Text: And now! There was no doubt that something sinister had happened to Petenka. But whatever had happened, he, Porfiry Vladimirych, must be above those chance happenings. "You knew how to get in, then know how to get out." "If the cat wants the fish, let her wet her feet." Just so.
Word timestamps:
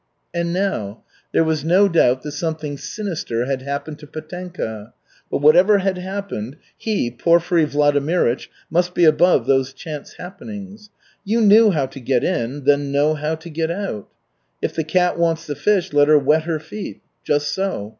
And 0.33 0.51
now! 0.51 1.03
There 1.31 1.43
was 1.43 1.63
no 1.63 1.87
doubt 1.87 2.23
that 2.23 2.31
something 2.31 2.75
sinister 2.75 3.45
had 3.45 3.61
happened 3.61 3.99
to 3.99 4.07
Petenka. 4.07 4.93
But 5.29 5.41
whatever 5.43 5.77
had 5.77 5.99
happened, 5.99 6.57
he, 6.75 7.11
Porfiry 7.11 7.67
Vladimirych, 7.67 8.47
must 8.71 8.95
be 8.95 9.05
above 9.05 9.45
those 9.45 9.73
chance 9.73 10.13
happenings. 10.13 10.89
"You 11.23 11.39
knew 11.39 11.69
how 11.69 11.85
to 11.85 11.99
get 11.99 12.23
in, 12.23 12.63
then 12.63 12.91
know 12.91 13.13
how 13.13 13.35
to 13.35 13.49
get 13.51 13.69
out." 13.69 14.07
"If 14.59 14.73
the 14.73 14.83
cat 14.83 15.19
wants 15.19 15.45
the 15.45 15.53
fish, 15.53 15.93
let 15.93 16.07
her 16.07 16.17
wet 16.17 16.45
her 16.45 16.57
feet." 16.59 17.01
Just 17.23 17.53
so. 17.53 17.89